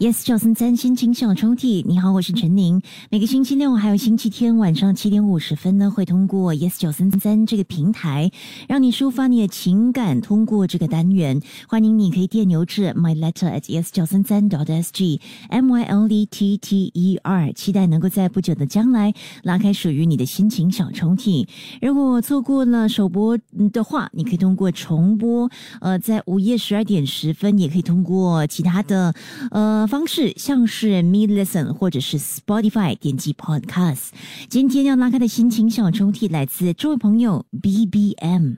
[0.00, 2.80] Yes，九三三心情小抽屉，你好，我是陈宁。
[3.10, 8.30] 每个星期六还有星期天晚上七点五十分呢，会通过 Yes 九三三这个平台，
[8.66, 10.22] 让你抒发你的情感。
[10.22, 17.20] 通过这个单元，欢迎你可以电邮至 my letter at yes 九三三 dot s g m y l e t t e
[17.22, 19.12] r，期待能够在不久的将来
[19.42, 21.46] 拉开属于你的心情小抽屉。
[21.82, 23.38] 如果错过了首播
[23.70, 25.50] 的话，你可以通过重播，
[25.82, 29.14] 呃，在午夜十二点十分，也可以通过其他的
[29.50, 29.86] 呃。
[29.90, 34.10] 方式像是 Me Listen 或者是 Spotify 点击 Podcast。
[34.48, 38.54] 今天要拉开的心情小抽屉来自这位朋友 BBM。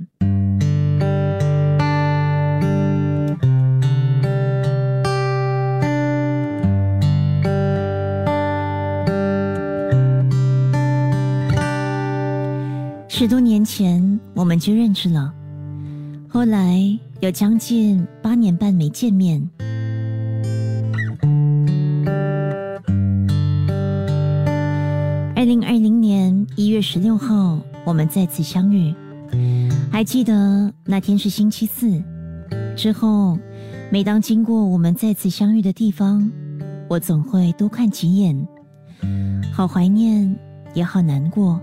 [13.08, 15.32] 十多年前我们就认识了，
[16.28, 16.78] 后来
[17.20, 19.48] 有将近八年半没见面。
[25.42, 28.94] 二零二零年一月十六号，我们再次相遇。
[29.90, 32.00] 还记得那天是星期四。
[32.76, 33.36] 之后，
[33.90, 36.30] 每当经过我们再次相遇的地方，
[36.88, 38.46] 我总会多看几眼。
[39.52, 40.32] 好怀念，
[40.74, 41.60] 也好难过。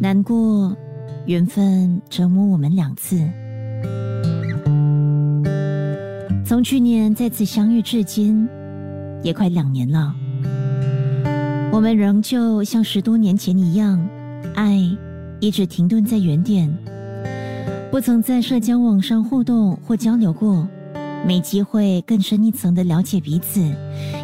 [0.00, 0.72] 难过，
[1.26, 3.18] 缘分折磨我们两次。
[6.46, 8.48] 从去年再次相遇至今，
[9.24, 10.14] 也快两年了。
[11.72, 13.98] 我们仍旧像十多年前一样，
[14.54, 14.78] 爱
[15.40, 16.70] 一直停顿在原点，
[17.90, 20.68] 不曾在社交网上互动或交流过，
[21.26, 23.74] 没机会更深一层的了解彼此，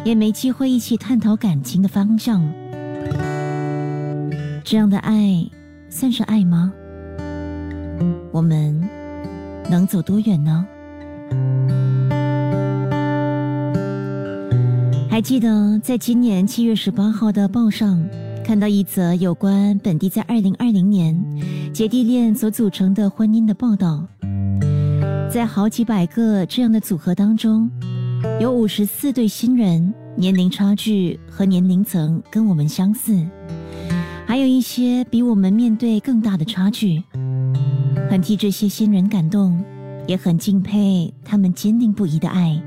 [0.05, 2.39] 也没机会一起探讨感情的方向。
[4.63, 5.43] 这样的爱
[5.89, 6.71] 算是爱吗？
[8.31, 8.79] 我们
[9.71, 10.63] 能走多远呢？
[15.19, 18.01] 还记得在今年七月十八号的报上，
[18.41, 21.13] 看到一则有关本地在二零二零年
[21.73, 24.07] 姐弟恋所组成的婚姻的报道。
[25.29, 27.69] 在好几百个这样的组合当中，
[28.39, 33.13] 有五十四对新人，年龄差距和年龄层跟我们相似，
[34.25, 37.03] 还有一些比我们面对更大的差距。
[38.09, 39.61] 很替这些新人感动，
[40.07, 42.57] 也很敬佩他们坚定不移的爱。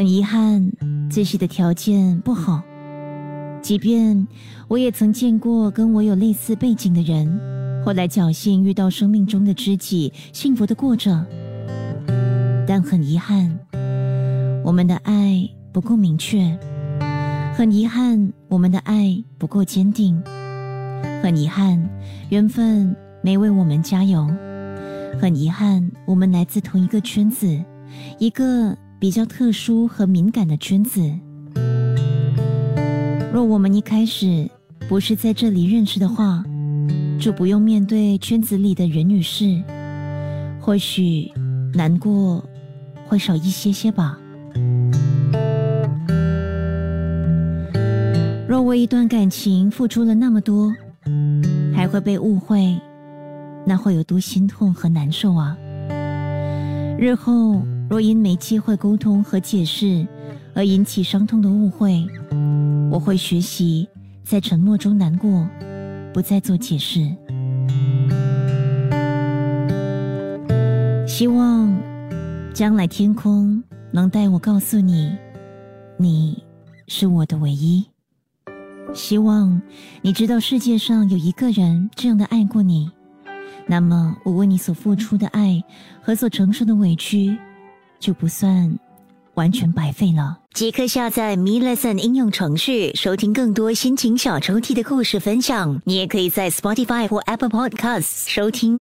[0.00, 0.72] 很遗憾，
[1.10, 2.62] 自己的条件不好。
[3.60, 4.26] 即便
[4.66, 7.38] 我也曾见过跟我有类似背景的人，
[7.84, 11.26] 后来侥幸遇到生命中的知己，幸福的过着。
[12.66, 13.54] 但很遗憾，
[14.64, 16.58] 我们的爱不够明确。
[17.54, 20.18] 很遗憾，我们的爱不够坚定。
[21.22, 21.78] 很遗憾，
[22.30, 24.26] 缘分没为我们加油。
[25.20, 27.62] 很遗憾，我们来自同一个圈子，
[28.18, 28.74] 一个。
[29.00, 31.00] 比较特殊和敏感的圈子。
[33.32, 34.46] 若我们一开始
[34.90, 36.44] 不是在这里认识的话，
[37.18, 39.62] 就不用面对圈子里的人与事，
[40.60, 41.32] 或许
[41.72, 42.44] 难过
[43.06, 44.18] 会少一些些吧。
[48.46, 50.70] 若为一段感情付出了那么多，
[51.74, 52.78] 还会被误会，
[53.64, 55.56] 那会有多心痛和难受啊！
[56.98, 57.62] 日后。
[57.90, 60.06] 若因没机会沟通和解释
[60.54, 62.06] 而引起伤痛的误会，
[62.88, 63.88] 我会学习
[64.22, 65.44] 在沉默中难过，
[66.14, 67.00] 不再做解释。
[71.04, 71.76] 希望
[72.54, 75.12] 将来天空能带我告诉你，
[75.96, 76.40] 你
[76.86, 77.84] 是我的唯一。
[78.94, 79.60] 希望
[80.00, 82.88] 你知道世界上有一个人这样的爱过你，
[83.66, 85.60] 那么我为你所付出的爱
[86.00, 87.36] 和所承受的委屈。
[88.00, 88.76] 就不算
[89.34, 90.38] 完全白费了。
[90.52, 95.80] 即刻下载 Me Lesson 应用程序，收听更多心情小抽屉的故事分享。
[95.84, 98.76] 你也可以在 Spotify 或 Apple Podcasts 收听。